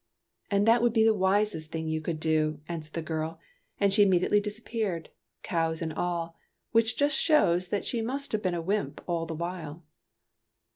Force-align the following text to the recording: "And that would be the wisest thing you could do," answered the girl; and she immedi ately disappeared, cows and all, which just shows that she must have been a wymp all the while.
"And 0.49 0.67
that 0.67 0.81
would 0.81 0.93
be 0.93 1.03
the 1.03 1.13
wisest 1.13 1.71
thing 1.71 1.87
you 1.87 2.01
could 2.01 2.19
do," 2.19 2.59
answered 2.67 2.93
the 2.95 3.03
girl; 3.03 3.39
and 3.79 3.93
she 3.93 4.03
immedi 4.03 4.23
ately 4.27 4.41
disappeared, 4.41 5.09
cows 5.43 5.79
and 5.79 5.93
all, 5.93 6.35
which 6.71 6.97
just 6.97 7.15
shows 7.15 7.67
that 7.67 7.85
she 7.85 8.01
must 8.01 8.31
have 8.31 8.41
been 8.41 8.55
a 8.55 8.63
wymp 8.63 9.01
all 9.07 9.27
the 9.27 9.35
while. 9.35 9.83